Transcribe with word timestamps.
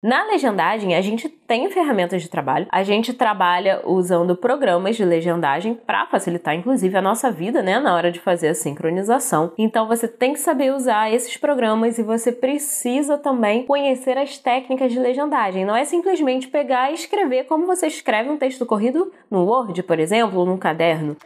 Na 0.00 0.24
legendagem, 0.26 0.94
a 0.94 1.00
gente 1.00 1.28
tem 1.28 1.68
ferramentas 1.72 2.22
de 2.22 2.28
trabalho, 2.28 2.68
a 2.70 2.84
gente 2.84 3.12
trabalha 3.12 3.82
usando 3.84 4.36
programas 4.36 4.94
de 4.94 5.04
legendagem 5.04 5.74
para 5.74 6.06
facilitar, 6.06 6.54
inclusive, 6.54 6.96
a 6.96 7.02
nossa 7.02 7.32
vida, 7.32 7.62
né, 7.62 7.80
na 7.80 7.92
hora 7.96 8.12
de 8.12 8.20
fazer 8.20 8.46
a 8.46 8.54
sincronização. 8.54 9.52
Então, 9.58 9.88
você 9.88 10.06
tem 10.06 10.34
que 10.34 10.38
saber 10.38 10.72
usar 10.72 11.12
esses 11.12 11.36
programas 11.36 11.98
e 11.98 12.04
você 12.04 12.30
precisa 12.30 13.18
também 13.18 13.66
conhecer 13.66 14.16
as 14.16 14.38
técnicas 14.38 14.92
de 14.92 15.00
legendagem. 15.00 15.64
Não 15.64 15.74
é 15.74 15.84
simplesmente 15.84 16.46
pegar 16.46 16.92
e 16.92 16.94
escrever 16.94 17.46
como 17.46 17.66
você 17.66 17.88
escreve 17.88 18.30
um 18.30 18.38
texto 18.38 18.64
corrido 18.64 19.12
no 19.28 19.46
Word, 19.46 19.82
por 19.82 19.98
exemplo, 19.98 20.38
ou 20.38 20.46
num 20.46 20.58
caderno. 20.58 21.16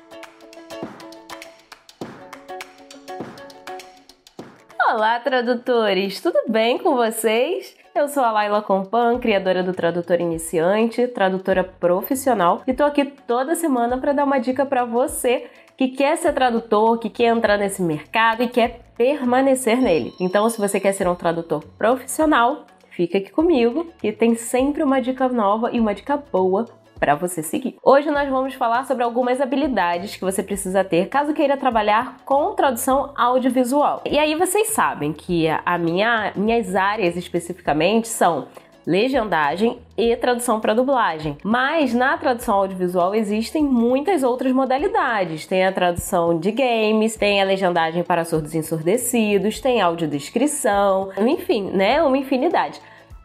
Olá, 4.94 5.18
tradutores! 5.18 6.20
Tudo 6.20 6.38
bem 6.50 6.76
com 6.76 6.94
vocês? 6.96 7.74
Eu 7.94 8.08
sou 8.08 8.22
a 8.22 8.30
Laila 8.30 8.60
Compan, 8.60 9.18
criadora 9.18 9.62
do 9.62 9.72
Tradutor 9.72 10.20
Iniciante, 10.20 11.08
tradutora 11.08 11.64
profissional, 11.64 12.60
e 12.66 12.74
tô 12.74 12.84
aqui 12.84 13.06
toda 13.06 13.54
semana 13.54 13.96
para 13.96 14.12
dar 14.12 14.24
uma 14.24 14.38
dica 14.38 14.66
para 14.66 14.84
você 14.84 15.46
que 15.78 15.88
quer 15.88 16.18
ser 16.18 16.34
tradutor, 16.34 16.98
que 16.98 17.08
quer 17.08 17.34
entrar 17.34 17.56
nesse 17.56 17.80
mercado 17.80 18.42
e 18.42 18.48
quer 18.48 18.82
permanecer 18.94 19.80
nele. 19.80 20.12
Então, 20.20 20.46
se 20.50 20.58
você 20.58 20.78
quer 20.78 20.92
ser 20.92 21.08
um 21.08 21.14
tradutor 21.14 21.64
profissional, 21.78 22.66
fica 22.90 23.16
aqui 23.16 23.30
comigo, 23.30 23.90
que 23.98 24.12
tem 24.12 24.34
sempre 24.34 24.82
uma 24.82 25.00
dica 25.00 25.26
nova 25.26 25.70
e 25.72 25.80
uma 25.80 25.94
dica 25.94 26.18
boa 26.18 26.66
para 27.02 27.16
você 27.16 27.42
seguir. 27.42 27.74
Hoje 27.82 28.12
nós 28.12 28.28
vamos 28.28 28.54
falar 28.54 28.86
sobre 28.86 29.02
algumas 29.02 29.40
habilidades 29.40 30.14
que 30.14 30.20
você 30.20 30.40
precisa 30.40 30.84
ter 30.84 31.08
caso 31.08 31.34
queira 31.34 31.56
trabalhar 31.56 32.18
com 32.24 32.54
tradução 32.54 33.10
audiovisual. 33.16 34.02
E 34.08 34.20
aí 34.20 34.36
vocês 34.36 34.68
sabem 34.68 35.12
que 35.12 35.48
a 35.48 35.76
minha, 35.76 36.32
minhas 36.36 36.76
áreas 36.76 37.16
especificamente 37.16 38.06
são 38.06 38.46
legendagem 38.86 39.80
e 39.98 40.14
tradução 40.16 40.60
para 40.60 40.74
dublagem. 40.74 41.36
Mas 41.42 41.92
na 41.92 42.16
tradução 42.16 42.54
audiovisual 42.54 43.16
existem 43.16 43.64
muitas 43.64 44.22
outras 44.22 44.52
modalidades. 44.52 45.44
Tem 45.44 45.66
a 45.66 45.72
tradução 45.72 46.38
de 46.38 46.52
games, 46.52 47.16
tem 47.16 47.42
a 47.42 47.44
legendagem 47.44 48.04
para 48.04 48.24
surdos 48.24 48.54
ensurdecidos, 48.54 49.60
tem 49.60 49.80
audiodescrição, 49.80 51.10
enfim, 51.18 51.68
né, 51.72 52.00
uma 52.00 52.16
infinidade. 52.16 52.80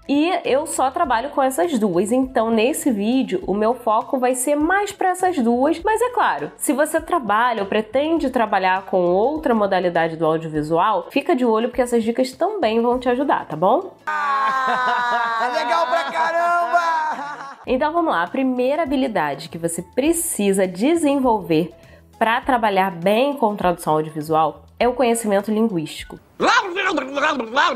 E 0.08 0.32
eu 0.46 0.66
só 0.66 0.90
trabalho 0.90 1.32
com 1.32 1.44
essas 1.44 1.78
duas, 1.78 2.14
então 2.14 2.50
nesse 2.50 2.90
vídeo 2.90 3.44
o 3.46 3.54
meu 3.54 3.74
foco 3.74 4.18
vai 4.18 4.36
ser 4.36 4.56
mais 4.56 4.92
para 4.92 5.10
essas 5.10 5.38
duas, 5.38 5.82
mas 5.84 6.02
é 6.02 6.10
claro, 6.12 6.50
se 6.56 6.72
você 6.72 7.02
trabalha 7.02 7.64
ou 7.64 7.68
pretende 7.68 8.30
trabalhar 8.30 8.84
com 8.86 9.06
outra 9.06 9.54
modalidade 9.54 10.16
do 10.16 10.26
audiovisual, 10.26 11.08
fica 11.12 11.36
de 11.36 11.44
olho 11.44 11.68
porque 11.68 11.82
essas 11.82 12.04
dicas 12.04 12.32
também 12.32 12.82
vão 12.82 12.98
te 12.98 13.10
ajudar, 13.10 13.46
tá 13.48 13.58
bom? 13.58 13.96
Ah, 14.06 15.52
legal 15.54 15.88
pra 15.88 16.04
caramba! 16.06 17.58
Então 17.66 17.92
vamos 17.92 18.14
lá, 18.14 18.24
a 18.24 18.28
primeira 18.28 18.84
habilidade 18.84 19.50
que 19.50 19.58
você 19.58 19.82
precisa 19.82 20.66
desenvolver 20.66 21.74
para 22.18 22.40
trabalhar 22.40 22.92
bem 22.92 23.34
com 23.34 23.58
tradução 23.58 23.96
audiovisual 23.96 24.67
é 24.80 24.88
o 24.88 24.94
conhecimento 24.94 25.52
linguístico. 25.52 26.20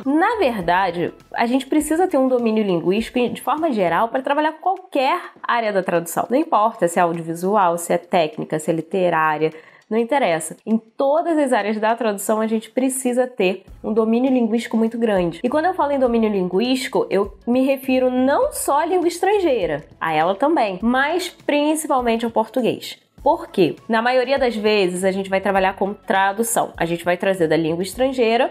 Na 0.06 0.36
verdade, 0.38 1.14
a 1.34 1.46
gente 1.46 1.66
precisa 1.66 2.08
ter 2.08 2.18
um 2.18 2.28
domínio 2.28 2.64
linguístico 2.64 3.20
de 3.30 3.42
forma 3.42 3.72
geral 3.72 4.10
para 4.10 4.22
trabalhar 4.22 4.54
qualquer 4.54 5.20
área 5.42 5.74
da 5.74 5.82
tradução. 5.82 6.28
Não 6.30 6.38
importa 6.38 6.88
se 6.88 7.00
é 7.00 7.02
audiovisual, 7.02 7.78
se 7.78 7.94
é 7.94 7.98
técnica, 7.98 8.60
se 8.60 8.70
é 8.70 8.74
literária, 8.74 9.52
não 9.92 9.98
interessa. 9.98 10.56
Em 10.66 10.78
todas 10.78 11.38
as 11.38 11.52
áreas 11.52 11.78
da 11.78 11.94
tradução, 11.96 12.40
a 12.40 12.48
gente 12.48 12.72
precisa 12.72 13.28
ter 13.28 13.66
um 13.84 13.92
domínio 13.92 14.32
linguístico 14.32 14.78
muito 14.78 14.98
grande. 14.98 15.42
E 15.44 15.50
quando 15.50 15.66
eu 15.66 15.74
falo 15.74 15.92
em 15.92 16.00
domínio 16.00 16.32
linguístico, 16.32 17.06
eu 17.10 17.38
me 17.46 17.66
refiro 17.66 18.10
não 18.10 18.54
só 18.54 18.80
à 18.80 18.86
língua 18.86 19.10
estrangeira, 19.10 19.84
a 20.00 20.14
ela 20.14 20.34
também, 20.34 20.80
mas 20.82 21.30
principalmente 21.30 22.24
ao 22.24 22.32
português. 22.32 22.98
Por 23.24 23.50
quê? 23.50 23.76
Na 23.88 24.02
maioria 24.02 24.40
das 24.40 24.56
vezes 24.56 25.04
a 25.04 25.12
gente 25.12 25.30
vai 25.30 25.40
trabalhar 25.40 25.76
com 25.76 25.94
tradução. 25.94 26.74
A 26.76 26.86
gente 26.86 27.06
vai 27.06 27.18
trazer 27.18 27.48
da 27.48 27.56
língua 27.56 27.84
estrangeira 27.84 28.50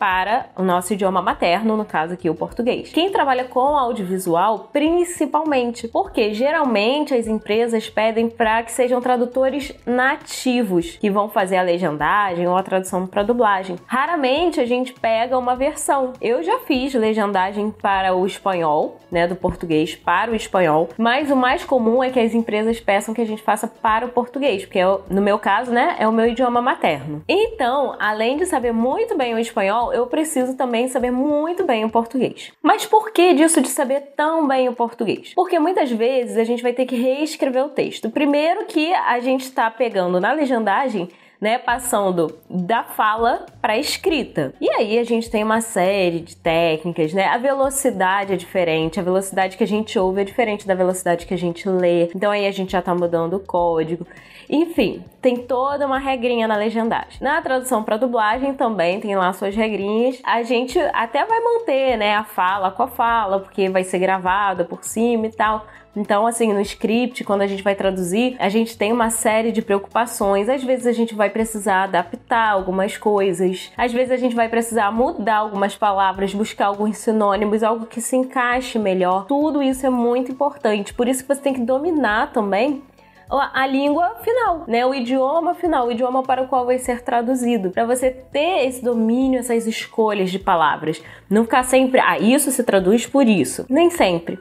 para 0.00 0.46
o 0.56 0.62
nosso 0.62 0.94
idioma 0.94 1.20
materno, 1.20 1.76
no 1.76 1.84
caso 1.84 2.14
aqui 2.14 2.30
o 2.30 2.34
português. 2.34 2.90
Quem 2.90 3.10
trabalha 3.10 3.44
com 3.44 3.76
audiovisual, 3.76 4.70
principalmente, 4.72 5.86
porque 5.86 6.32
geralmente 6.32 7.12
as 7.12 7.26
empresas 7.26 7.90
pedem 7.90 8.30
para 8.30 8.62
que 8.62 8.72
sejam 8.72 8.98
tradutores 9.02 9.74
nativos, 9.84 10.96
que 10.96 11.10
vão 11.10 11.28
fazer 11.28 11.58
a 11.58 11.62
legendagem 11.62 12.48
ou 12.48 12.56
a 12.56 12.62
tradução 12.62 13.06
para 13.06 13.22
dublagem. 13.22 13.76
Raramente 13.86 14.58
a 14.58 14.64
gente 14.64 14.94
pega 14.94 15.36
uma 15.36 15.54
versão. 15.54 16.14
Eu 16.18 16.42
já 16.42 16.60
fiz 16.60 16.94
legendagem 16.94 17.70
para 17.70 18.14
o 18.14 18.24
espanhol, 18.24 18.98
né, 19.10 19.26
do 19.26 19.36
português 19.36 19.94
para 19.94 20.30
o 20.30 20.34
espanhol, 20.34 20.88
mas 20.96 21.30
o 21.30 21.36
mais 21.36 21.62
comum 21.62 22.02
é 22.02 22.08
que 22.08 22.18
as 22.18 22.32
empresas 22.32 22.80
peçam 22.80 23.12
que 23.12 23.20
a 23.20 23.26
gente 23.26 23.42
faça 23.42 23.68
para 23.68 24.06
o 24.06 24.08
português, 24.08 24.64
porque 24.64 24.78
é 24.78 24.98
no 25.10 25.20
meu 25.20 25.38
caso, 25.38 25.70
né, 25.72 25.96
é 25.98 26.08
o 26.08 26.12
meu 26.12 26.26
idioma 26.26 26.62
materno. 26.62 27.22
Então, 27.28 27.96
além 27.98 28.38
de 28.38 28.46
saber 28.46 28.72
muito 28.72 29.14
bem 29.14 29.34
o 29.34 29.38
espanhol, 29.38 29.89
eu 29.92 30.06
preciso 30.06 30.56
também 30.56 30.88
saber 30.88 31.10
muito 31.10 31.64
bem 31.64 31.84
o 31.84 31.90
português. 31.90 32.52
Mas 32.62 32.86
por 32.86 33.12
que 33.12 33.34
disso 33.34 33.60
de 33.60 33.68
saber 33.68 34.12
tão 34.16 34.46
bem 34.46 34.68
o 34.68 34.74
português? 34.74 35.32
Porque 35.34 35.58
muitas 35.58 35.90
vezes 35.90 36.36
a 36.36 36.44
gente 36.44 36.62
vai 36.62 36.72
ter 36.72 36.86
que 36.86 36.96
reescrever 36.96 37.64
o 37.64 37.70
texto. 37.70 38.10
Primeiro 38.10 38.66
que 38.66 38.92
a 38.92 39.20
gente 39.20 39.42
está 39.42 39.70
pegando 39.70 40.20
na 40.20 40.32
legendagem 40.32 41.08
né, 41.40 41.58
passando 41.58 42.38
da 42.48 42.84
fala 42.84 43.46
para 43.60 43.72
a 43.72 43.78
escrita. 43.78 44.52
E 44.60 44.68
aí 44.70 44.98
a 44.98 45.04
gente 45.04 45.30
tem 45.30 45.42
uma 45.42 45.60
série 45.60 46.20
de 46.20 46.36
técnicas, 46.36 47.12
né? 47.14 47.26
A 47.26 47.38
velocidade 47.38 48.34
é 48.34 48.36
diferente, 48.36 49.00
a 49.00 49.02
velocidade 49.02 49.56
que 49.56 49.64
a 49.64 49.66
gente 49.66 49.98
ouve 49.98 50.20
é 50.20 50.24
diferente 50.24 50.66
da 50.66 50.74
velocidade 50.74 51.26
que 51.26 51.34
a 51.34 51.38
gente 51.38 51.68
lê. 51.68 52.10
Então 52.14 52.30
aí 52.30 52.46
a 52.46 52.52
gente 52.52 52.72
já 52.72 52.82
tá 52.82 52.94
mudando 52.94 53.34
o 53.34 53.40
código. 53.40 54.06
Enfim, 54.48 55.04
tem 55.22 55.36
toda 55.36 55.86
uma 55.86 55.98
regrinha 55.98 56.48
na 56.48 56.56
legendagem. 56.56 57.18
Na 57.20 57.40
tradução 57.40 57.84
para 57.84 57.96
dublagem 57.96 58.52
também 58.54 59.00
tem 59.00 59.14
lá 59.16 59.32
suas 59.32 59.54
regrinhas. 59.54 60.20
A 60.24 60.42
gente 60.42 60.78
até 60.92 61.24
vai 61.24 61.40
manter, 61.40 61.96
né, 61.96 62.16
a 62.16 62.24
fala 62.24 62.70
com 62.70 62.82
a 62.82 62.88
fala, 62.88 63.38
porque 63.38 63.68
vai 63.68 63.84
ser 63.84 64.00
gravada 64.00 64.64
por 64.64 64.82
cima 64.82 65.26
e 65.26 65.32
tal. 65.32 65.64
Então, 65.94 66.26
assim, 66.26 66.52
no 66.52 66.60
script, 66.60 67.24
quando 67.24 67.42
a 67.42 67.46
gente 67.46 67.62
vai 67.62 67.74
traduzir, 67.74 68.36
a 68.38 68.48
gente 68.48 68.78
tem 68.78 68.92
uma 68.92 69.10
série 69.10 69.50
de 69.50 69.60
preocupações. 69.60 70.48
Às 70.48 70.62
vezes 70.62 70.86
a 70.86 70.92
gente 70.92 71.14
vai 71.14 71.30
precisar 71.30 71.84
adaptar 71.84 72.50
algumas 72.50 72.96
coisas, 72.96 73.72
às 73.76 73.92
vezes 73.92 74.12
a 74.12 74.16
gente 74.16 74.34
vai 74.34 74.48
precisar 74.48 74.92
mudar 74.92 75.36
algumas 75.36 75.76
palavras, 75.76 76.32
buscar 76.32 76.66
alguns 76.66 76.98
sinônimos, 76.98 77.62
algo 77.62 77.86
que 77.86 78.00
se 78.00 78.16
encaixe 78.16 78.78
melhor. 78.78 79.26
Tudo 79.26 79.62
isso 79.62 79.84
é 79.84 79.90
muito 79.90 80.30
importante. 80.30 80.94
Por 80.94 81.08
isso 81.08 81.22
que 81.22 81.34
você 81.34 81.40
tem 81.40 81.54
que 81.54 81.60
dominar 81.60 82.32
também 82.32 82.82
a 83.30 83.66
língua 83.66 84.16
final, 84.22 84.64
né? 84.66 84.84
O 84.84 84.92
idioma 84.92 85.54
final, 85.54 85.86
o 85.86 85.92
idioma 85.92 86.22
para 86.22 86.42
o 86.42 86.48
qual 86.48 86.66
vai 86.66 86.78
ser 86.78 87.02
traduzido, 87.02 87.70
para 87.70 87.84
você 87.84 88.10
ter 88.10 88.66
esse 88.66 88.82
domínio, 88.82 89.38
essas 89.38 89.66
escolhas 89.66 90.30
de 90.30 90.38
palavras, 90.38 91.00
não 91.28 91.44
ficar 91.44 91.62
sempre, 91.62 92.00
ah, 92.00 92.18
isso 92.18 92.50
se 92.50 92.64
traduz 92.64 93.06
por 93.06 93.26
isso. 93.28 93.64
Nem 93.68 93.88
sempre. 93.88 94.38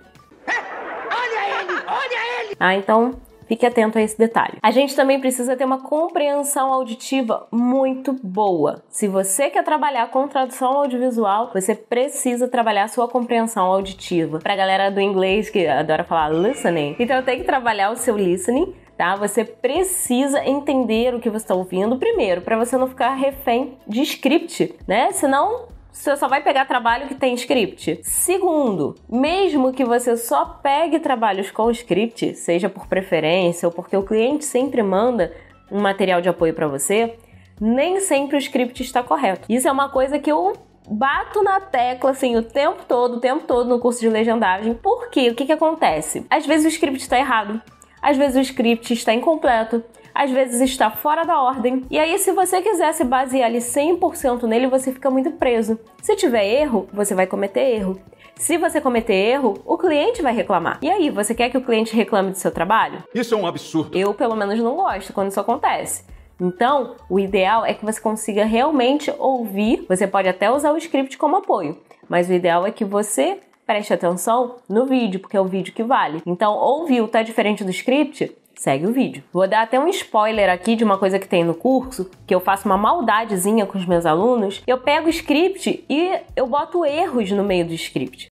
Ah, 2.60 2.76
então 2.76 3.16
Fique 3.50 3.66
atento 3.66 3.98
a 3.98 4.02
esse 4.04 4.16
detalhe. 4.16 4.60
A 4.62 4.70
gente 4.70 4.96
também 4.96 5.20
precisa 5.20 5.58
ter 5.58 5.66
uma 5.66 5.82
compreensão 5.82 6.72
auditiva 6.72 7.48
muito 7.52 8.14
boa. 8.14 8.84
Se 8.90 9.08
você 9.08 9.50
quer 9.50 9.64
trabalhar 9.64 10.12
com 10.12 10.28
tradução 10.28 10.74
audiovisual, 10.74 11.50
você 11.52 11.74
precisa 11.74 12.48
trabalhar 12.48 12.84
a 12.84 12.88
sua 12.88 13.08
compreensão 13.08 13.66
auditiva. 13.66 14.38
Pra 14.38 14.56
galera 14.56 14.92
do 14.92 15.02
inglês 15.02 15.50
que 15.50 15.66
adora 15.66 16.04
falar 16.04 16.30
listening, 16.30 16.96
então 17.00 17.24
tem 17.24 17.40
que 17.40 17.44
trabalhar 17.44 17.90
o 17.90 17.96
seu 17.96 18.16
listening 18.16 18.72
tá? 18.96 19.16
Você 19.16 19.46
precisa 19.46 20.46
entender 20.46 21.16
o 21.16 21.22
que 21.22 21.30
você 21.30 21.46
está 21.46 21.56
ouvindo 21.56 21.98
primeiro, 21.98 22.42
para 22.42 22.58
você 22.58 22.78
não 22.78 22.86
ficar 22.86 23.14
refém 23.14 23.78
de 23.88 24.02
script, 24.02 24.76
né? 24.86 25.14
Senão 25.14 25.70
você 26.00 26.16
só 26.16 26.30
vai 26.30 26.42
pegar 26.42 26.64
trabalho 26.64 27.10
que 27.10 27.16
tem 27.16 27.34
script. 27.34 28.00
Segundo, 28.04 28.96
mesmo 29.10 29.74
que 29.74 29.84
você 29.84 30.16
só 30.16 30.46
pegue 30.46 30.98
trabalhos 30.98 31.52
com 31.52 31.70
script, 31.72 32.36
seja 32.36 32.70
por 32.70 32.88
preferência 32.88 33.68
ou 33.68 33.74
porque 33.74 33.98
o 33.98 34.04
cliente 34.04 34.46
sempre 34.46 34.82
manda 34.82 35.34
um 35.70 35.82
material 35.82 36.22
de 36.22 36.30
apoio 36.30 36.54
para 36.54 36.70
você, 36.70 37.18
nem 37.60 38.00
sempre 38.00 38.38
o 38.38 38.40
script 38.40 38.82
está 38.82 39.04
correto. 39.04 39.46
Isso 39.50 39.68
é 39.68 39.72
uma 39.72 39.90
coisa 39.90 40.18
que 40.18 40.32
eu 40.32 40.54
bato 40.90 41.44
na 41.44 41.60
tecla 41.60 42.12
assim 42.12 42.38
o 42.38 42.44
tempo 42.44 42.86
todo, 42.88 43.18
o 43.18 43.20
tempo 43.20 43.44
todo 43.46 43.68
no 43.68 43.78
curso 43.78 44.00
de 44.00 44.08
legendagem. 44.08 44.74
Por 44.76 45.10
quê? 45.10 45.30
O 45.30 45.36
que, 45.36 45.46
que 45.46 45.52
acontece? 45.52 46.26
Às 46.30 46.46
vezes 46.46 46.66
o 46.66 46.70
script 46.70 47.02
está 47.02 47.20
errado, 47.20 47.62
às 48.02 48.16
vezes 48.16 48.38
o 48.38 48.42
script 48.42 48.94
está 48.94 49.14
incompleto, 49.14 49.84
às 50.14 50.32
vezes 50.32 50.62
está 50.62 50.90
fora 50.90 51.24
da 51.24 51.42
ordem. 51.42 51.86
E 51.90 51.98
aí, 51.98 52.18
se 52.18 52.32
você 52.32 52.62
quiser 52.62 52.94
se 52.94 53.04
basear 53.04 53.48
ali 53.48 53.60
100% 53.60 54.44
nele, 54.44 54.68
você 54.68 54.92
fica 54.92 55.10
muito 55.10 55.32
preso. 55.32 55.80
Se 56.02 56.16
tiver 56.16 56.46
erro, 56.46 56.88
você 56.94 57.16
vai 57.16 57.28
cometer 57.28 57.62
erro. 57.62 58.00
Se 58.36 58.58
você 58.58 58.80
cometer 58.80 59.14
erro, 59.14 59.62
o 59.66 59.78
cliente 59.78 60.22
vai 60.22 60.34
reclamar. 60.34 60.80
E 60.82 60.90
aí, 60.90 61.10
você 61.10 61.36
quer 61.36 61.50
que 61.50 61.58
o 61.58 61.62
cliente 61.62 61.96
reclame 61.96 62.32
do 62.32 62.38
seu 62.38 62.52
trabalho? 62.52 63.04
Isso 63.14 63.34
é 63.34 63.38
um 63.38 63.46
absurdo. 63.46 63.98
Eu, 63.98 64.14
pelo 64.14 64.36
menos, 64.36 64.60
não 64.60 64.76
gosto 64.76 65.12
quando 65.12 65.30
isso 65.30 65.40
acontece. 65.40 66.06
Então, 66.40 66.96
o 67.10 67.20
ideal 67.20 67.66
é 67.66 67.74
que 67.74 67.84
você 67.84 68.00
consiga 68.00 68.46
realmente 68.46 69.14
ouvir. 69.20 69.86
Você 69.90 70.08
pode 70.08 70.30
até 70.30 70.50
usar 70.50 70.72
o 70.72 70.78
script 70.78 71.18
como 71.18 71.36
apoio, 71.36 71.78
mas 72.08 72.30
o 72.30 72.34
ideal 72.34 72.66
é 72.66 72.72
que 72.72 72.86
você 72.86 73.40
preste 73.68 73.94
atenção 73.94 74.56
no 74.68 74.86
vídeo, 74.86 75.20
porque 75.20 75.38
é 75.38 75.42
o 75.42 75.46
vídeo 75.46 75.74
que 75.74 75.84
vale. 75.84 76.24
Então, 76.26 76.56
ouviu, 76.56 77.08
tá 77.08 77.22
diferente 77.22 77.64
do 77.64 77.70
script? 77.72 78.36
Segue 78.60 78.86
o 78.86 78.92
vídeo. 78.92 79.24
Vou 79.32 79.48
dar 79.48 79.62
até 79.62 79.80
um 79.80 79.88
spoiler 79.88 80.50
aqui 80.50 80.76
de 80.76 80.84
uma 80.84 80.98
coisa 80.98 81.18
que 81.18 81.28
tem 81.28 81.46
no 81.46 81.54
curso, 81.54 82.12
que 82.28 82.36
eu 82.36 82.42
faço 82.42 82.68
uma 82.68 82.78
maldadezinha 82.78 83.66
com 83.66 83.78
os 83.78 83.86
meus 83.86 84.06
alunos. 84.06 84.62
Eu 84.68 84.78
pego 84.78 85.08
o 85.08 85.10
script 85.10 85.86
e 85.90 86.20
eu 86.36 86.46
boto 86.46 86.86
erros 86.86 87.32
no 87.32 87.42
meio 87.42 87.66
do 87.66 87.74
script. 87.74 88.28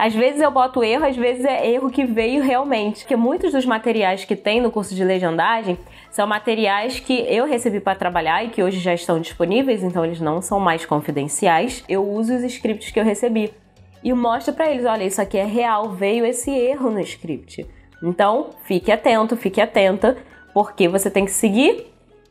Às 0.00 0.14
vezes 0.14 0.40
eu 0.40 0.50
boto 0.50 0.82
erro, 0.82 1.04
às 1.04 1.16
vezes 1.16 1.44
é 1.44 1.68
erro 1.70 1.90
que 1.90 2.04
veio 2.04 2.42
realmente. 2.42 3.00
Porque 3.00 3.14
muitos 3.14 3.52
dos 3.52 3.64
materiais 3.64 4.24
que 4.24 4.34
tem 4.34 4.60
no 4.60 4.70
curso 4.70 4.96
de 4.96 5.04
legendagem 5.04 5.78
são 6.10 6.26
materiais 6.26 6.98
que 6.98 7.24
eu 7.28 7.46
recebi 7.46 7.78
para 7.78 7.96
trabalhar 7.96 8.44
e 8.44 8.48
que 8.48 8.62
hoje 8.64 8.80
já 8.80 8.94
estão 8.94 9.20
disponíveis, 9.20 9.84
então 9.84 10.04
eles 10.04 10.20
não 10.20 10.42
são 10.42 10.58
mais 10.58 10.84
confidenciais. 10.84 11.84
Eu 11.88 12.04
uso 12.04 12.34
os 12.34 12.42
scripts 12.42 12.90
que 12.90 12.98
eu 12.98 13.04
recebi 13.04 13.52
e 14.02 14.12
mostra 14.12 14.52
para 14.52 14.70
eles, 14.70 14.84
olha, 14.84 15.04
isso 15.04 15.20
aqui 15.20 15.38
é 15.38 15.44
real, 15.44 15.90
veio 15.90 16.24
esse 16.24 16.50
erro 16.50 16.90
no 16.90 17.00
script. 17.00 17.66
Então, 18.02 18.50
fique 18.64 18.92
atento, 18.92 19.36
fique 19.36 19.60
atenta, 19.60 20.16
porque 20.54 20.88
você 20.88 21.10
tem 21.10 21.24
que 21.24 21.30
seguir 21.30 21.86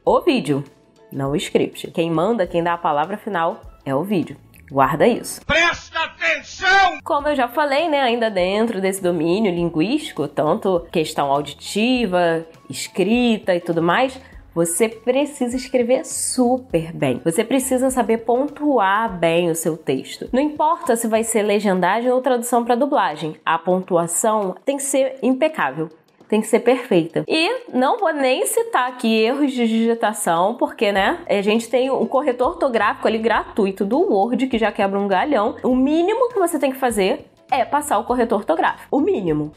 o 0.06 0.22
vídeo, 0.22 0.64
não 1.12 1.31
o 1.31 1.36
script. 1.36 1.92
Quem 1.92 2.10
manda, 2.10 2.48
quem 2.48 2.64
dá 2.64 2.74
a 2.74 2.78
palavra 2.78 3.18
final 3.18 3.62
é 3.86 3.94
o 3.94 4.04
vídeo. 4.04 4.38
Guarda 4.69 5.08
isso. 5.08 5.40
Presta 5.46 6.00
atenção! 6.00 7.00
Como 7.04 7.28
eu 7.30 7.36
já 7.36 7.48
falei, 7.48 7.88
né, 7.88 8.02
ainda 8.02 8.30
dentro 8.30 8.81
desse 8.81 9.02
domínio 9.02 9.54
linguístico, 9.54 10.28
tanto 10.28 10.86
questão 10.92 11.31
auditiva, 11.31 12.46
escrita 12.70 13.56
e 13.56 13.62
tudo 13.62 13.81
mais, 13.81 14.20
você 14.57 14.89
precisa 14.89 15.56
escrever 15.56 16.04
super 16.04 16.92
bem. 16.92 17.21
Você 17.24 17.44
precisa 17.44 17.92
saber 17.92 18.18
pontuar 18.25 19.15
bem 19.19 19.51
o 19.51 19.56
seu 19.56 19.77
texto. 19.77 20.27
Não 20.33 20.42
importa 20.42 20.95
se 20.95 21.07
vai 21.07 21.24
ser 21.24 21.44
legendagem 21.44 22.12
ou 22.12 22.19
tradução 22.21 22.65
para 22.65 22.74
dublagem, 22.74 23.36
a 23.45 23.59
pontuação 23.59 24.56
tem 24.65 24.77
que 24.77 24.83
ser 24.83 25.19
impecável 25.21 25.89
tem 26.27 26.42
que 26.42 26.48
ser 26.48 26.59
perfeita. 26.59 27.24
E 27.25 27.69
não 27.74 28.00
vou 28.00 28.12
nem 28.12 28.45
citar 28.45 28.89
aqui 28.89 29.15
erros 29.15 29.54
de 29.54 29.65
digitação, 29.65 30.56
porque, 30.56 30.92
né, 30.92 31.19
a 31.25 31.42
gente 31.42 31.69
tem 31.69 31.89
um 31.89 32.06
corretor 32.06 32.50
ortográfico 32.50 33.07
ali 33.07 33.18
gratuito 33.18 33.86
do 33.86 33.98
Word, 33.98 34.45
que 34.48 34.57
já 34.57 34.69
quebra 34.69 35.00
um 35.00 35.07
galhão. 35.07 35.56
O 35.63 35.74
mínimo 35.74 36.27
que 36.27 36.38
você 36.38 36.60
tem 36.60 36.69
que 36.69 36.77
fazer 36.77 37.31
é 37.50 37.63
passar 37.63 37.98
o 37.98 38.03
corretor 38.03 38.39
ortográfico. 38.39 38.89
O 38.92 39.00
mínimo. 39.00 39.53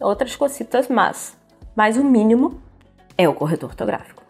Outras 0.00 0.34
cositas, 0.34 0.88
mas. 0.88 1.38
Mas 1.76 1.96
o 1.96 2.02
mínimo 2.02 2.60
é 3.16 3.28
o 3.28 3.34
corretor 3.34 3.70
ortográfico. 3.70 4.22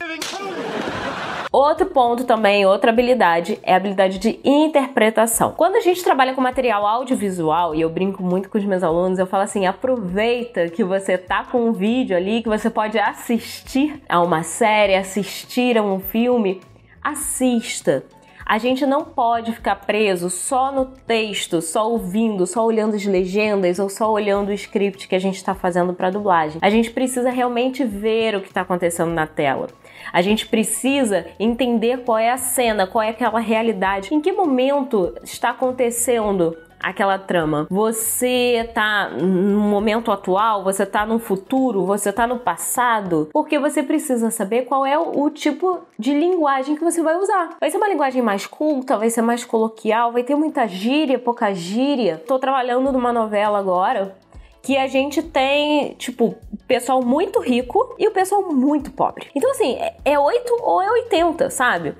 Outro 1.56 1.86
ponto 1.86 2.24
também, 2.24 2.66
outra 2.66 2.90
habilidade, 2.90 3.60
é 3.62 3.74
a 3.74 3.76
habilidade 3.76 4.18
de 4.18 4.40
interpretação. 4.42 5.52
Quando 5.52 5.76
a 5.76 5.80
gente 5.80 6.02
trabalha 6.02 6.34
com 6.34 6.40
material 6.40 6.84
audiovisual, 6.84 7.76
e 7.76 7.80
eu 7.80 7.88
brinco 7.88 8.24
muito 8.24 8.48
com 8.48 8.58
os 8.58 8.64
meus 8.64 8.82
alunos, 8.82 9.20
eu 9.20 9.26
falo 9.26 9.44
assim: 9.44 9.64
aproveita 9.64 10.68
que 10.68 10.82
você 10.82 11.16
tá 11.16 11.44
com 11.44 11.68
um 11.68 11.72
vídeo 11.72 12.16
ali, 12.16 12.42
que 12.42 12.48
você 12.48 12.68
pode 12.68 12.98
assistir 12.98 14.02
a 14.08 14.20
uma 14.20 14.42
série, 14.42 14.96
assistir 14.96 15.78
a 15.78 15.82
um 15.84 16.00
filme, 16.00 16.60
assista. 17.00 18.02
A 18.46 18.58
gente 18.58 18.84
não 18.84 19.04
pode 19.04 19.52
ficar 19.52 19.76
preso 19.76 20.28
só 20.28 20.70
no 20.70 20.84
texto, 20.84 21.62
só 21.62 21.90
ouvindo, 21.90 22.46
só 22.46 22.64
olhando 22.64 22.94
as 22.94 23.06
legendas 23.06 23.78
ou 23.78 23.88
só 23.88 24.12
olhando 24.12 24.48
o 24.48 24.52
script 24.52 25.08
que 25.08 25.14
a 25.14 25.18
gente 25.18 25.36
está 25.36 25.54
fazendo 25.54 25.94
para 25.94 26.10
dublagem. 26.10 26.58
A 26.60 26.68
gente 26.68 26.90
precisa 26.90 27.30
realmente 27.30 27.84
ver 27.84 28.36
o 28.36 28.42
que 28.42 28.48
está 28.48 28.60
acontecendo 28.60 29.12
na 29.12 29.26
tela. 29.26 29.68
A 30.12 30.20
gente 30.20 30.46
precisa 30.46 31.26
entender 31.40 32.04
qual 32.04 32.18
é 32.18 32.30
a 32.30 32.36
cena, 32.36 32.86
qual 32.86 33.02
é 33.02 33.08
aquela 33.08 33.40
realidade, 33.40 34.14
em 34.14 34.20
que 34.20 34.30
momento 34.30 35.14
está 35.22 35.50
acontecendo 35.50 36.54
aquela 36.84 37.18
trama. 37.18 37.66
Você 37.70 38.70
tá 38.74 39.08
no 39.08 39.60
momento 39.60 40.12
atual, 40.12 40.62
você 40.62 40.84
tá 40.84 41.06
no 41.06 41.18
futuro, 41.18 41.84
você 41.84 42.12
tá 42.12 42.26
no 42.26 42.38
passado, 42.38 43.28
porque 43.32 43.58
você 43.58 43.82
precisa 43.82 44.30
saber 44.30 44.62
qual 44.62 44.84
é 44.84 44.98
o, 44.98 45.30
tipo 45.30 45.80
de 45.98 46.12
linguagem 46.12 46.76
que 46.76 46.84
você 46.84 47.02
vai 47.02 47.16
usar. 47.16 47.56
Vai 47.60 47.70
ser 47.70 47.78
uma 47.78 47.88
linguagem 47.88 48.22
mais 48.22 48.46
culta, 48.46 48.96
vai 48.96 49.10
ser 49.10 49.22
mais 49.22 49.44
coloquial, 49.44 50.12
vai 50.12 50.22
ter 50.22 50.34
muita 50.34 50.66
gíria, 50.68 51.18
pouca 51.18 51.52
gíria. 51.54 52.22
Tô 52.26 52.38
trabalhando 52.38 52.92
numa 52.92 53.12
novela 53.12 53.58
agora 53.58 54.16
que 54.62 54.78
a 54.78 54.86
gente 54.86 55.22
tem, 55.22 55.92
tipo, 55.94 56.34
pessoal 56.66 57.04
muito 57.04 57.38
rico 57.38 57.94
e 57.98 58.08
o 58.08 58.10
pessoal 58.10 58.50
muito 58.50 58.90
pobre. 58.90 59.26
Então, 59.34 59.50
assim, 59.50 59.78
é 60.04 60.18
8 60.18 60.56
ou 60.62 60.80
é 60.80 60.90
80, 60.90 61.50
sabe? 61.50 61.94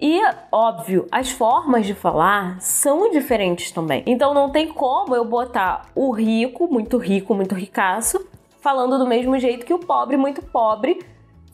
E, 0.00 0.18
óbvio, 0.50 1.06
as 1.12 1.30
formas 1.30 1.86
de 1.86 1.92
falar 1.92 2.58
são 2.60 3.10
diferentes 3.10 3.70
também. 3.70 4.02
Então 4.06 4.32
não 4.32 4.48
tem 4.48 4.68
como 4.68 5.14
eu 5.14 5.24
botar 5.24 5.86
o 5.94 6.10
rico, 6.10 6.66
muito 6.72 6.96
rico, 6.96 7.34
muito 7.34 7.54
ricaço, 7.54 8.18
falando 8.60 8.98
do 8.98 9.06
mesmo 9.06 9.38
jeito 9.38 9.66
que 9.66 9.74
o 9.74 9.78
pobre, 9.78 10.16
muito 10.16 10.42
pobre, 10.42 10.98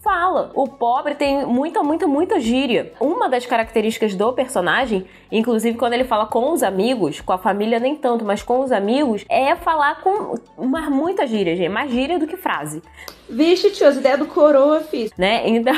fala. 0.02 0.50
O 0.54 0.68
pobre 0.68 1.14
tem 1.14 1.44
muita, 1.46 1.82
muita, 1.82 2.06
muita 2.06 2.40
gíria. 2.40 2.92
Uma 3.00 3.28
das 3.28 3.44
características 3.44 4.14
do 4.14 4.32
personagem, 4.32 5.06
inclusive 5.30 5.76
quando 5.76 5.94
ele 5.94 6.04
fala 6.04 6.26
com 6.26 6.52
os 6.52 6.62
amigos, 6.62 7.20
com 7.20 7.32
a 7.32 7.38
família 7.38 7.80
nem 7.80 7.96
tanto, 7.96 8.24
mas 8.24 8.42
com 8.42 8.60
os 8.60 8.72
amigos, 8.72 9.24
é 9.28 9.54
falar 9.56 10.00
com 10.02 10.34
uma, 10.56 10.88
muita 10.90 11.26
gíria, 11.26 11.56
gente. 11.56 11.68
Mais 11.68 11.90
gíria 11.90 12.18
do 12.18 12.26
que 12.26 12.36
frase. 12.36 12.82
Vixe, 13.28 13.70
tio, 13.70 13.88
as 13.88 13.96
ideias 13.96 14.18
do 14.18 14.26
coroa, 14.26 14.80
fiz. 14.80 15.10
Né? 15.18 15.48
Então, 15.48 15.74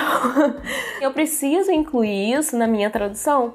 eu 1.01 1.11
preciso 1.13 1.71
incluir 1.71 2.35
isso 2.35 2.57
na 2.57 2.67
minha 2.67 2.91
tradução. 2.91 3.53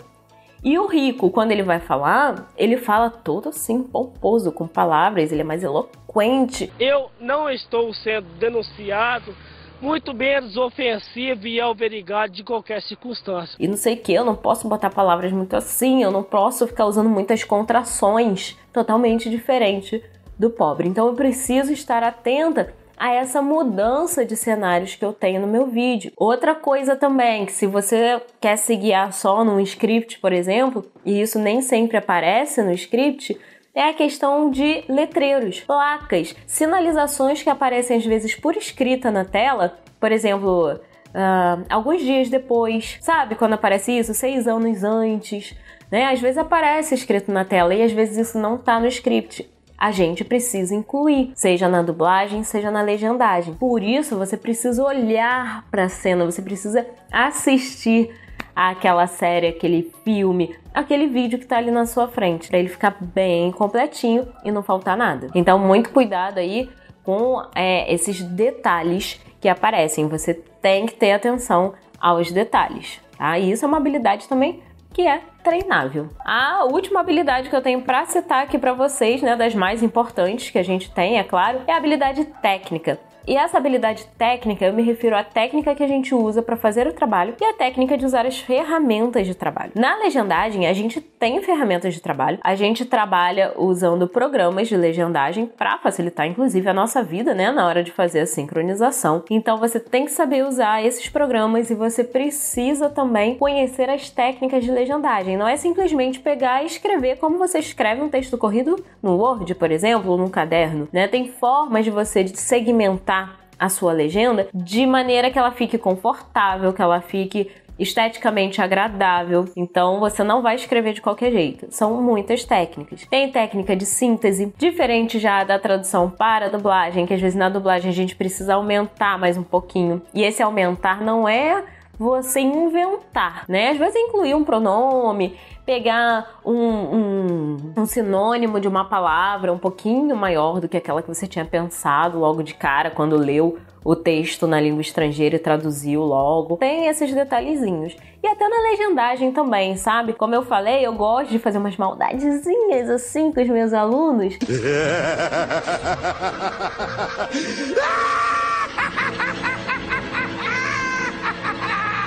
E 0.64 0.80
o 0.80 0.88
rico, 0.88 1.30
quando 1.30 1.52
ele 1.52 1.62
vai 1.62 1.82
falar, 1.82 2.50
ele 2.58 2.78
fala 2.78 3.10
todo 3.10 3.50
assim, 3.50 3.84
pomposo, 3.84 4.50
com 4.50 4.66
palavras, 4.66 5.30
ele 5.32 5.42
é 5.42 5.44
mais 5.44 5.62
eloquente. 5.62 6.72
Eu 6.80 7.12
não 7.20 7.50
estou 7.50 7.94
sendo 7.94 8.28
denunciado 8.40 9.36
muito 9.84 10.14
menos 10.14 10.56
ofensivo 10.56 11.46
e 11.46 11.60
alverigado 11.60 12.32
de 12.32 12.44
qualquer 12.44 12.82
circunstância. 12.82 13.58
E 13.60 13.68
não 13.68 13.76
sei 13.76 13.96
o 13.96 13.98
que, 13.98 14.14
eu 14.14 14.24
não 14.24 14.36
posso 14.36 14.68
botar 14.68 14.90
palavras 14.90 15.34
muito 15.34 15.56
assim, 15.58 16.02
eu 16.02 16.10
não 16.10 16.24
posso 16.24 16.66
ficar 16.66 16.86
usando 16.86 17.10
muitas 17.10 17.44
contrações, 17.44 18.58
totalmente 18.72 19.30
diferente 19.30 20.02
do 20.40 20.50
pobre. 20.50 20.88
Então 20.88 21.08
eu 21.08 21.14
preciso 21.14 21.74
estar 21.74 22.02
atenta 22.02 22.74
a 22.98 23.14
essa 23.14 23.42
mudança 23.42 24.26
de 24.26 24.38
cenários 24.38 24.96
que 24.96 25.04
eu 25.04 25.12
tenho 25.12 25.42
no 25.42 25.48
meu 25.48 25.68
vídeo. 25.68 26.14
Outra 26.16 26.56
coisa 26.56 26.96
também, 26.96 27.46
que 27.46 27.52
se 27.52 27.68
você 27.68 28.22
quer 28.40 28.56
se 28.56 28.74
guiar 28.78 29.12
só 29.12 29.44
num 29.44 29.60
script, 29.60 30.20
por 30.20 30.32
exemplo, 30.32 30.86
e 31.06 31.22
isso 31.22 31.38
nem 31.38 31.62
sempre 31.62 31.98
aparece 31.98 32.62
no 32.62 32.72
script, 32.72 33.38
é 33.76 33.90
a 33.90 33.94
questão 33.94 34.52
de 34.52 34.84
letreiros, 34.88 35.60
placas, 35.62 36.36
sinalizações 36.46 37.42
que 37.42 37.50
aparecem 37.50 37.98
às 37.98 38.06
vezes 38.06 38.36
por 38.36 38.56
escrita 38.56 39.10
na 39.10 39.26
tela, 39.26 39.78
por 40.00 40.12
exemplo, 40.12 40.74
uh, 40.74 41.66
alguns 41.70 42.02
dias 42.02 42.30
depois, 42.30 42.98
sabe 43.02 43.36
quando 43.36 43.54
aparece 43.54 43.92
isso? 43.98 44.14
Seis 44.14 44.48
anos 44.48 44.84
antes, 44.84 45.56
né? 45.92 46.06
Às 46.06 46.20
vezes 46.20 46.38
aparece 46.38 46.94
escrito 46.94 47.32
na 47.32 47.44
tela 47.44 47.74
e 47.74 47.82
às 47.82 47.92
vezes 47.92 48.18
isso 48.18 48.38
não 48.38 48.56
está 48.56 48.80
no 48.80 48.88
script 48.88 49.52
a 49.84 49.92
gente 49.92 50.24
precisa 50.24 50.74
incluir, 50.74 51.34
seja 51.36 51.68
na 51.68 51.82
dublagem, 51.82 52.42
seja 52.42 52.72
na 52.72 52.82
legendagem. 52.82 53.54
Por 53.54 53.84
isso, 53.84 54.18
você 54.18 54.38
precisa 54.38 54.82
olhar 54.82 55.68
para 55.70 55.84
a 55.84 55.90
cena, 55.90 56.24
você 56.24 56.42
precisa 56.42 56.88
assistir 57.12 58.10
aquela 58.56 59.08
série, 59.08 59.48
aquele 59.48 59.92
filme, 60.04 60.56
aquele 60.74 61.08
vídeo 61.08 61.40
que 61.40 61.46
tá 61.46 61.58
ali 61.58 61.72
na 61.72 61.86
sua 61.86 62.08
frente, 62.08 62.50
para 62.50 62.60
ele 62.60 62.70
ficar 62.70 62.96
bem 63.00 63.52
completinho 63.52 64.28
e 64.44 64.52
não 64.52 64.64
faltar 64.64 64.96
nada. 64.98 65.28
Então, 65.34 65.58
muito 65.60 65.90
cuidado 65.92 66.38
aí 66.38 66.70
com 67.04 67.42
é, 67.56 67.92
esses 67.94 68.22
detalhes 68.22 69.20
que 69.42 69.50
aparecem. 69.50 70.08
Você 70.08 70.34
tem 70.62 70.86
que 70.86 70.96
ter 70.96 71.12
atenção 71.12 71.74
aos 72.00 72.32
detalhes, 72.32 73.02
tá? 73.18 73.38
E 73.38 73.52
isso 73.52 73.66
é 73.66 73.68
uma 73.68 73.78
habilidade 73.78 74.28
também 74.28 74.62
que 74.94 75.02
é 75.02 75.22
treinável. 75.44 76.10
A 76.24 76.66
última 76.66 77.00
habilidade 77.00 77.50
que 77.50 77.56
eu 77.56 77.62
tenho 77.62 77.82
para 77.82 78.06
citar 78.06 78.44
aqui 78.44 78.58
para 78.58 78.74
vocês, 78.74 79.22
né, 79.22 79.36
das 79.36 79.56
mais 79.56 79.82
importantes 79.82 80.52
que 80.52 80.60
a 80.60 80.64
gente 80.64 80.92
tem, 80.92 81.18
é 81.18 81.24
claro, 81.24 81.62
é 81.68 81.74
a 81.74 81.78
habilidade 81.78 82.24
técnica. 82.42 83.00
E 83.26 83.38
essa 83.38 83.58
habilidade 83.58 84.06
técnica, 84.18 84.66
eu 84.66 84.74
me 84.74 84.84
refiro 84.84 85.16
à 85.16 85.24
técnica 85.24 85.74
que 85.74 85.84
a 85.84 85.88
gente 85.88 86.14
usa 86.14 86.42
para 86.42 86.58
fazer 86.58 86.86
o 86.88 86.92
trabalho 86.92 87.34
e 87.40 87.46
a 87.46 87.54
técnica 87.54 87.98
de 87.98 88.06
usar 88.06 88.26
as 88.26 88.40
ferramentas 88.40 89.26
de 89.26 89.34
trabalho. 89.34 89.72
Na 89.76 89.96
legendagem, 89.96 90.68
a 90.68 90.74
gente 90.74 91.00
tem 91.00 91.42
ferramentas 91.42 91.94
de 91.94 92.02
trabalho, 92.02 92.38
a 92.44 92.54
gente 92.54 92.84
trabalha 92.84 93.54
usando 93.56 94.10
programas 94.10 94.68
de 94.68 94.76
legendagem 94.76 95.46
para 95.46 95.78
facilitar, 95.78 96.28
inclusive, 96.28 96.68
a 96.68 96.74
nossa 96.74 97.02
vida, 97.02 97.34
né, 97.34 97.50
na 97.50 97.66
hora 97.66 97.82
de 97.82 97.92
fazer 97.92 98.20
a 98.20 98.26
sincronização. 98.26 99.24
Então, 99.30 99.58
você 99.58 99.80
tem 99.80 100.04
que 100.04 100.12
saber 100.12 100.46
usar 100.46 100.84
esses 100.84 101.08
programas 101.08 101.70
e 101.70 101.76
você 101.76 102.04
precisa 102.04 102.90
também 102.90 103.36
conhecer 103.36 103.90
as 103.90 104.10
técnicas 104.10 104.66
de 104.66 104.72
legendagem. 104.72 105.38
Não 105.38 105.48
é 105.48 105.56
simplesmente 105.56 106.20
pegar 106.20 106.62
e 106.62 106.66
escrever 106.66 107.20
como 107.20 107.38
você 107.38 107.60
escreve 107.60 108.02
um 108.02 108.10
texto 108.10 108.38
corrido 108.38 108.84
no 109.02 109.16
Word, 109.16 109.56
por 109.56 109.72
exemplo, 109.72 110.12
ou 110.12 110.18
num 110.18 110.30
caderno, 110.30 110.90
né? 110.92 111.08
Tem 111.08 111.30
formas 111.30 111.86
de 111.86 111.92
você 111.92 112.28
segmentar 112.28 113.13
a 113.60 113.70
sua 113.70 113.94
legenda 113.94 114.48
de 114.54 114.86
maneira 114.86 115.30
que 115.30 115.40
ela 115.40 115.52
fique 115.52 115.78
confortável, 115.78 116.74
que 116.74 116.82
ela 116.82 117.02
fique 117.02 117.50
esteticamente 117.78 118.62
agradável. 118.62 119.46
Então 119.56 120.00
você 120.00 120.24
não 120.24 120.42
vai 120.42 120.56
escrever 120.56 120.94
de 120.94 121.02
qualquer 121.02 121.32
jeito. 121.32 121.68
São 121.70 122.02
muitas 122.02 122.44
técnicas. 122.44 123.06
Tem 123.10 123.32
técnica 123.32 123.76
de 123.76 123.86
síntese, 123.86 124.54
diferente 124.58 125.20
já 125.20 125.44
da 125.44 125.58
tradução 125.58 126.10
para 126.10 126.46
a 126.46 126.50
dublagem, 126.50 127.06
que 127.06 127.14
às 127.14 127.22
vezes 127.22 127.38
na 127.38 127.50
dublagem 127.50 127.90
a 127.90 127.94
gente 127.94 128.16
precisa 128.16 128.56
aumentar 128.56 129.18
mais 129.18 129.38
um 129.38 129.44
pouquinho. 129.44 130.02
E 130.14 130.24
esse 130.24 130.42
aumentar 130.42 131.02
não 131.02 131.28
é 131.28 131.64
você 131.98 132.40
inventar, 132.40 133.46
né? 133.48 133.70
Às 133.70 133.78
vezes 133.78 133.96
incluir 133.96 134.34
um 134.34 134.44
pronome, 134.44 135.38
pegar 135.66 136.40
um, 136.44 136.54
um, 136.54 137.74
um, 137.78 137.86
sinônimo 137.86 138.60
de 138.60 138.68
uma 138.68 138.86
palavra 138.86 139.54
um 139.54 139.58
pouquinho 139.58 140.16
maior 140.16 140.60
do 140.60 140.68
que 140.68 140.78
aquela 140.78 141.02
que 141.02 141.08
você 141.08 141.28
tinha 141.28 141.46
pensado 141.46 142.20
logo 142.20 142.44
de 142.44 142.54
cara 142.54 142.92
quando 142.92 143.16
leu 143.16 143.58
o 143.86 143.96
texto 143.96 144.48
na 144.48 144.60
língua 144.60 144.82
estrangeira 144.82 145.36
e 145.36 145.40
traduziu 145.40 146.02
logo. 146.02 146.58
Tem 146.58 146.88
esses 146.88 147.14
detalhezinhos. 147.14 147.96
E 148.24 148.28
até 148.28 148.48
na 148.48 148.70
legendagem 148.70 149.32
também, 149.32 149.76
sabe? 149.76 150.14
Como 150.14 150.34
eu 150.34 150.44
falei, 150.44 150.86
eu 150.86 150.94
gosto 150.94 151.32
de 151.32 151.40
fazer 151.40 151.58
umas 151.58 151.76
maldadezinhas 151.76 152.90
assim 152.90 153.32
com 153.32 153.42
os 153.42 153.50
meus 153.50 153.74
alunos. 153.74 154.38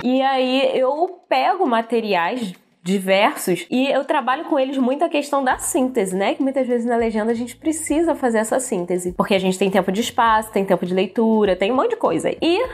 E 0.06 0.22
aí 0.22 0.70
eu 0.78 1.20
pego 1.28 1.66
materiais 1.66 2.54
diversos 2.80 3.66
e 3.68 3.88
eu 3.88 4.04
trabalho 4.04 4.44
com 4.44 4.56
eles 4.56 4.78
muito 4.78 5.04
a 5.04 5.08
questão 5.08 5.42
da 5.42 5.58
síntese, 5.58 6.14
né? 6.14 6.32
Que 6.32 6.40
muitas 6.44 6.64
vezes 6.64 6.86
na 6.86 6.94
legenda 6.94 7.32
a 7.32 7.34
gente 7.34 7.56
precisa 7.56 8.14
fazer 8.14 8.38
essa 8.38 8.60
síntese, 8.60 9.10
porque 9.10 9.34
a 9.34 9.38
gente 9.40 9.58
tem 9.58 9.68
tempo 9.68 9.90
de 9.90 10.00
espaço, 10.00 10.52
tem 10.52 10.64
tempo 10.64 10.86
de 10.86 10.94
leitura, 10.94 11.56
tem 11.56 11.72
um 11.72 11.75
monte 11.75 11.90
de 11.90 11.96
coisa. 11.96 12.30
E 12.40 12.64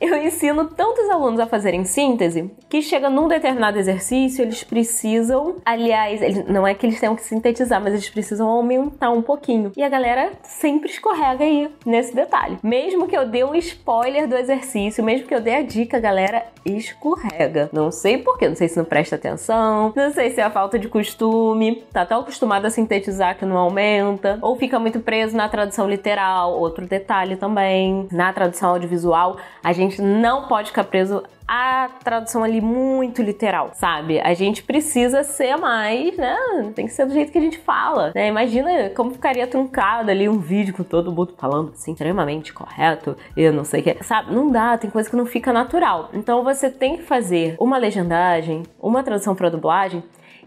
eu 0.00 0.16
ensino 0.16 0.66
tantos 0.66 1.08
alunos 1.10 1.40
a 1.40 1.46
fazerem 1.46 1.84
síntese 1.84 2.50
que 2.68 2.82
chega 2.82 3.08
num 3.08 3.28
determinado 3.28 3.78
exercício, 3.78 4.42
eles 4.42 4.62
precisam, 4.62 5.56
aliás, 5.64 6.20
eles, 6.22 6.46
não 6.46 6.66
é 6.66 6.74
que 6.74 6.86
eles 6.86 7.00
tenham 7.00 7.16
que 7.16 7.22
sintetizar, 7.22 7.80
mas 7.80 7.92
eles 7.94 8.08
precisam 8.08 8.48
aumentar 8.48 9.10
um 9.10 9.22
pouquinho. 9.22 9.72
E 9.76 9.82
a 9.82 9.88
galera 9.88 10.32
sempre 10.42 10.90
escorrega 10.90 11.44
aí 11.44 11.70
nesse 11.84 12.14
detalhe. 12.14 12.58
Mesmo 12.62 13.06
que 13.06 13.16
eu 13.16 13.26
dê 13.26 13.44
um 13.44 13.54
spoiler 13.54 14.28
do 14.28 14.36
exercício, 14.36 15.02
mesmo 15.02 15.26
que 15.26 15.34
eu 15.34 15.40
dê 15.40 15.54
a 15.54 15.62
dica, 15.62 15.96
a 15.96 16.00
galera 16.00 16.44
escorrega. 16.64 17.70
Não 17.72 17.90
sei 17.90 18.18
porquê, 18.18 18.48
não 18.48 18.56
sei 18.56 18.68
se 18.68 18.76
não 18.76 18.84
presta 18.84 19.16
atenção, 19.16 19.92
não 19.94 20.12
sei 20.12 20.30
se 20.30 20.40
é 20.40 20.44
a 20.44 20.50
falta 20.50 20.78
de 20.78 20.88
costume, 20.88 21.84
tá 21.92 22.04
tão 22.04 22.20
acostumado 22.20 22.66
a 22.66 22.70
sintetizar 22.70 23.38
que 23.38 23.44
não 23.44 23.56
aumenta, 23.56 24.38
ou 24.42 24.56
fica 24.56 24.78
muito 24.78 25.00
preso 25.00 25.36
na 25.36 25.48
tradução 25.48 25.88
literal. 25.88 26.58
Outro 26.58 26.86
detalhe 26.86 27.36
também, 27.36 28.08
na 28.10 28.32
tradução 28.32 28.70
audiovisual, 28.70 29.36
a 29.62 29.72
gente 29.72 29.85
gente 29.88 30.02
não 30.02 30.46
pode 30.46 30.68
ficar 30.68 30.84
preso 30.84 31.22
à 31.46 31.88
tradução 32.02 32.42
ali 32.42 32.60
muito 32.60 33.22
literal, 33.22 33.70
sabe? 33.74 34.20
A 34.20 34.34
gente 34.34 34.62
precisa 34.62 35.22
ser 35.22 35.56
mais, 35.56 36.16
né? 36.16 36.36
Tem 36.74 36.86
que 36.86 36.92
ser 36.92 37.06
do 37.06 37.12
jeito 37.12 37.30
que 37.30 37.38
a 37.38 37.40
gente 37.40 37.58
fala, 37.58 38.12
né? 38.14 38.28
Imagina 38.28 38.90
como 38.90 39.12
ficaria 39.12 39.46
truncado 39.46 40.10
ali 40.10 40.28
um 40.28 40.38
vídeo 40.38 40.74
com 40.74 40.82
todo 40.82 41.12
mundo 41.12 41.34
falando 41.38 41.70
assim, 41.72 41.92
extremamente 41.92 42.52
correto 42.52 43.16
e 43.36 43.48
não 43.50 43.64
sei 43.64 43.80
o 43.80 43.84
que, 43.84 44.04
sabe? 44.04 44.34
Não 44.34 44.50
dá, 44.50 44.76
tem 44.76 44.90
coisa 44.90 45.08
que 45.08 45.16
não 45.16 45.26
fica 45.26 45.52
natural. 45.52 46.10
Então 46.12 46.42
você 46.42 46.70
tem 46.70 46.96
que 46.96 47.02
fazer 47.04 47.56
uma 47.60 47.78
legendagem, 47.78 48.64
uma 48.80 49.02
tradução 49.02 49.34
para 49.34 49.48
dublagem 49.48 50.02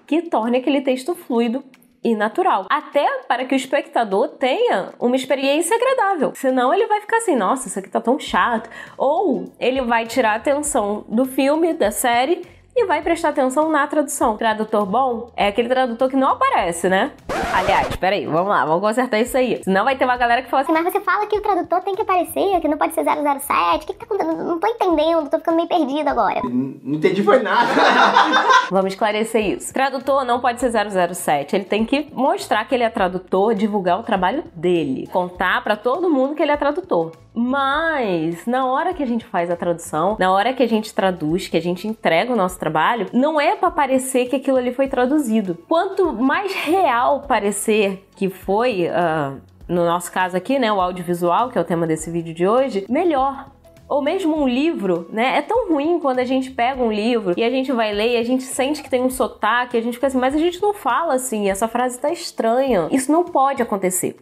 que 0.06 0.24
torne 0.24 0.58
aquele 0.58 0.82
texto 0.82 1.16
fluido 1.16 1.64
e 2.04 2.16
natural. 2.16 2.66
Até 2.70 3.06
para 3.28 3.46
que 3.46 3.54
o 3.54 3.58
espectador 3.58 4.30
tenha 4.30 4.94
uma 5.00 5.16
experiência 5.16 5.76
agradável. 5.76 6.32
Senão 6.36 6.74
ele 6.74 6.88
vai 6.88 7.02
ficar 7.02 7.18
assim, 7.18 7.36
nossa, 7.36 7.68
isso 7.68 7.80
aqui 7.80 7.90
tá 7.90 8.02
tão 8.02 8.20
chato. 8.20 8.70
Ou 8.98 9.52
ele 9.60 9.82
vai 9.82 10.06
tirar 10.06 10.34
a 10.34 10.36
atenção 10.36 11.06
do 11.08 11.26
filme, 11.26 11.74
da 11.74 11.92
série 11.92 12.59
e 12.80 12.86
vai 12.86 13.02
prestar 13.02 13.30
atenção 13.30 13.70
na 13.70 13.86
tradução. 13.88 14.38
Tradutor 14.38 14.86
bom 14.86 15.32
é 15.36 15.48
aquele 15.48 15.68
tradutor 15.68 16.10
que 16.10 16.16
não 16.16 16.30
aparece, 16.30 16.88
né? 16.88 17.12
Aliás, 17.54 17.96
peraí, 17.98 18.26
vamos 18.26 18.48
lá, 18.48 18.66
vamos 18.66 18.82
consertar 18.82 19.20
isso 19.20 19.36
aí. 19.36 19.62
Senão 19.64 19.84
vai 19.84 19.98
ter 19.98 20.06
uma 20.06 20.16
galera 20.16 20.42
que 20.42 20.50
fala 20.50 20.64
assim: 20.64 20.72
Mas 20.72 20.84
você 20.84 21.00
fala 21.02 21.26
que 21.26 21.38
o 21.38 21.42
tradutor 21.42 21.82
tem 21.82 21.96
que 21.96 22.04
aparecer, 22.04 22.60
que 22.62 22.68
não 22.68 22.78
pode 22.78 22.94
ser 22.94 23.04
007. 23.04 23.84
O 23.84 23.88
que, 23.88 23.94
que 23.94 23.94
tá 23.94 24.06
acontecendo? 24.06 24.44
Não 24.44 24.60
tô 24.60 24.68
entendendo, 24.68 25.30
tô 25.30 25.38
ficando 25.38 25.56
meio 25.56 25.68
perdido 25.68 26.08
agora. 26.08 26.42
Não 26.44 26.96
entendi 26.96 27.22
foi 27.24 27.40
nada. 27.40 27.70
vamos 28.72 28.94
esclarecer 28.94 29.46
isso. 29.46 29.74
Tradutor 29.74 30.24
não 30.24 30.40
pode 30.40 30.60
ser 30.60 30.72
007. 30.72 31.56
Ele 31.56 31.66
tem 31.66 31.86
que 31.86 32.08
mostrar 32.14 32.66
que 32.66 32.76
ele 32.76 32.84
é 32.84 32.90
tradutor, 32.90 33.54
divulgar 33.54 34.00
o 34.00 34.04
trabalho 34.04 34.44
dele, 34.56 35.08
contar 35.12 35.64
para 35.64 35.76
todo 35.76 36.10
mundo 36.10 36.36
que 36.36 36.42
ele 36.42 36.52
é 36.52 36.58
tradutor. 36.58 37.12
Mas 37.34 38.46
na 38.46 38.66
hora 38.66 38.94
que 38.94 39.04
a 39.04 39.06
gente 39.06 39.26
faz 39.26 39.50
a 39.50 39.56
tradução, 39.56 40.16
na 40.20 40.32
hora 40.32 40.54
que 40.54 40.64
a 40.64 40.68
gente 40.68 40.94
traduz, 40.94 41.48
que 41.48 41.58
a 41.58 41.62
gente 41.62 41.88
entrega 41.88 42.34
o 42.34 42.36
nosso 42.36 42.60
trabalho, 42.60 43.08
não 43.14 43.40
é 43.40 43.56
para 43.56 43.72
parecer 43.72 44.28
que 44.28 44.36
aquilo 44.36 44.58
ali 44.58 44.74
foi 44.74 44.88
traduzido. 44.88 45.58
Quanto 45.68 46.12
mais 46.14 46.54
real 46.54 47.22
parecer 47.22 48.06
que 48.16 48.30
foi, 48.30 48.88
uh, 48.88 49.40
no 49.68 49.86
nosso 49.86 50.12
caso 50.12 50.36
aqui, 50.36 50.58
né, 50.58 50.72
o 50.72 50.82
audiovisual, 50.82 51.50
que 51.50 51.58
é 51.58 51.62
o 51.62 51.66
tema 51.66 51.86
desse 51.86 52.10
vídeo 52.10 52.34
de 52.34 52.48
hoje, 52.48 52.86
melhor 52.90 53.46
ou 53.90 54.04
mesmo 54.04 54.40
um 54.40 54.48
livro, 54.48 55.08
né? 55.12 55.40
É 55.40 55.42
tão 55.42 55.68
ruim 55.68 56.00
quando 56.00 56.20
a 56.20 56.24
gente 56.24 56.52
pega 56.52 56.82
um 56.82 56.92
livro 56.92 57.34
e 57.36 57.44
a 57.44 57.50
gente 57.50 57.72
vai 57.72 57.92
ler 57.92 58.14
e 58.14 58.18
a 58.18 58.24
gente 58.24 58.44
sente 58.44 58.84
que 58.84 58.90
tem 58.90 59.02
um 59.02 59.10
sotaque, 59.10 59.76
a 59.76 59.82
gente 59.82 59.96
fica 59.96 60.06
assim, 60.06 60.20
mas 60.20 60.36
a 60.36 60.38
gente 60.38 60.62
não 60.62 60.76
fala 60.76 61.16
assim, 61.16 61.50
essa 61.50 61.68
frase 61.68 62.00
tá 62.00 62.12
estranha. 62.12 62.88
Isso 62.92 63.12
não 63.12 63.24
pode 63.24 63.64
acontecer. 63.64 64.16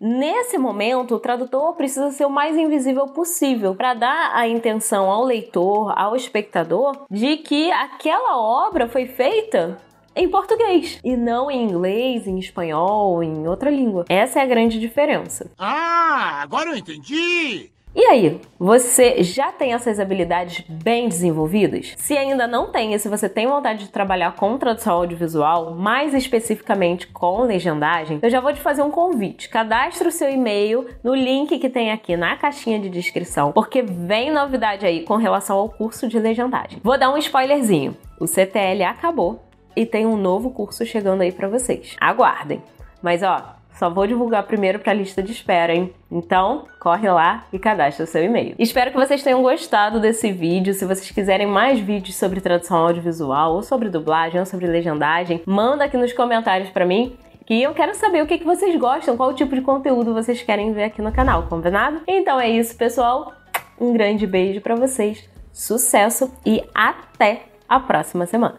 Nesse 0.00 0.58
momento, 0.58 1.14
o 1.14 1.20
tradutor 1.20 1.74
precisa 1.76 2.10
ser 2.10 2.26
o 2.26 2.30
mais 2.30 2.56
invisível 2.56 3.06
possível 3.06 3.74
para 3.74 3.94
dar 3.94 4.32
a 4.34 4.46
intenção 4.48 5.10
ao 5.10 5.24
leitor, 5.24 5.92
ao 5.96 6.16
espectador, 6.16 7.06
de 7.10 7.36
que 7.38 7.70
aquela 7.70 8.36
obra 8.38 8.88
foi 8.88 9.06
feita 9.06 9.78
em 10.16 10.28
português 10.28 11.00
e 11.02 11.16
não 11.16 11.50
em 11.50 11.64
inglês, 11.64 12.26
em 12.26 12.38
espanhol, 12.38 13.22
em 13.22 13.48
outra 13.48 13.70
língua. 13.70 14.04
Essa 14.08 14.40
é 14.40 14.42
a 14.42 14.46
grande 14.46 14.78
diferença. 14.78 15.50
Ah, 15.58 16.40
agora 16.42 16.70
eu 16.70 16.76
entendi! 16.76 17.73
E 17.96 18.06
aí, 18.06 18.40
você 18.58 19.22
já 19.22 19.52
tem 19.52 19.72
essas 19.72 20.00
habilidades 20.00 20.64
bem 20.68 21.08
desenvolvidas? 21.08 21.94
Se 21.96 22.16
ainda 22.16 22.44
não 22.44 22.72
tem 22.72 22.92
e 22.92 22.98
se 22.98 23.08
você 23.08 23.28
tem 23.28 23.46
vontade 23.46 23.84
de 23.84 23.90
trabalhar 23.90 24.34
com 24.34 24.58
tradução 24.58 24.96
audiovisual, 24.96 25.76
mais 25.76 26.12
especificamente 26.12 27.06
com 27.06 27.42
legendagem, 27.42 28.18
eu 28.20 28.28
já 28.28 28.40
vou 28.40 28.52
te 28.52 28.60
fazer 28.60 28.82
um 28.82 28.90
convite. 28.90 29.48
Cadastre 29.48 30.08
o 30.08 30.10
seu 30.10 30.28
e-mail 30.28 30.88
no 31.04 31.14
link 31.14 31.56
que 31.56 31.70
tem 31.70 31.92
aqui 31.92 32.16
na 32.16 32.36
caixinha 32.36 32.80
de 32.80 32.88
descrição, 32.88 33.52
porque 33.52 33.80
vem 33.80 34.32
novidade 34.32 34.84
aí 34.84 35.04
com 35.04 35.14
relação 35.14 35.56
ao 35.56 35.68
curso 35.68 36.08
de 36.08 36.18
legendagem. 36.18 36.80
Vou 36.82 36.98
dar 36.98 37.12
um 37.12 37.16
spoilerzinho. 37.16 37.96
O 38.18 38.26
CTL 38.26 38.82
acabou 38.82 39.40
e 39.76 39.86
tem 39.86 40.04
um 40.04 40.16
novo 40.16 40.50
curso 40.50 40.84
chegando 40.84 41.20
aí 41.20 41.30
para 41.30 41.46
vocês. 41.46 41.94
Aguardem. 42.00 42.60
Mas 43.00 43.22
ó, 43.22 43.54
só 43.74 43.90
vou 43.90 44.06
divulgar 44.06 44.44
primeiro 44.44 44.78
para 44.78 44.92
a 44.92 44.94
lista 44.94 45.22
de 45.22 45.32
espera, 45.32 45.74
hein? 45.74 45.92
Então, 46.10 46.66
corre 46.80 47.10
lá 47.10 47.44
e 47.52 47.58
cadastra 47.58 48.04
o 48.04 48.06
seu 48.06 48.22
e-mail. 48.22 48.54
Espero 48.58 48.90
que 48.90 48.96
vocês 48.96 49.22
tenham 49.22 49.42
gostado 49.42 50.00
desse 50.00 50.30
vídeo. 50.30 50.72
Se 50.72 50.84
vocês 50.84 51.10
quiserem 51.10 51.46
mais 51.46 51.80
vídeos 51.80 52.16
sobre 52.16 52.40
tradução 52.40 52.78
audiovisual, 52.78 53.54
ou 53.54 53.62
sobre 53.62 53.88
dublagem, 53.88 54.38
ou 54.38 54.46
sobre 54.46 54.66
legendagem, 54.66 55.42
manda 55.44 55.84
aqui 55.84 55.96
nos 55.96 56.12
comentários 56.12 56.70
para 56.70 56.86
mim 56.86 57.16
que 57.46 57.62
eu 57.62 57.74
quero 57.74 57.94
saber 57.94 58.22
o 58.22 58.26
que, 58.26 58.38
que 58.38 58.44
vocês 58.44 58.74
gostam, 58.76 59.16
qual 59.16 59.34
tipo 59.34 59.54
de 59.54 59.60
conteúdo 59.60 60.14
vocês 60.14 60.42
querem 60.42 60.72
ver 60.72 60.84
aqui 60.84 61.02
no 61.02 61.12
canal, 61.12 61.42
combinado? 61.44 62.00
Então 62.06 62.40
é 62.40 62.48
isso, 62.48 62.76
pessoal. 62.76 63.34
Um 63.78 63.92
grande 63.92 64.26
beijo 64.26 64.60
para 64.60 64.76
vocês, 64.76 65.28
sucesso 65.52 66.32
e 66.46 66.62
até 66.74 67.42
a 67.68 67.80
próxima 67.80 68.24
semana. 68.24 68.56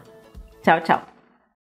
Tchau, 0.62 0.80
tchau! 0.80 1.15